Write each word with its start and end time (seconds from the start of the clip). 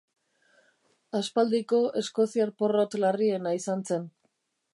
Aspaldiko 1.19 1.81
eskoziar 2.01 2.53
porrot 2.63 2.99
larriena 3.05 3.55
izan 3.61 3.87
zen. 3.93 4.11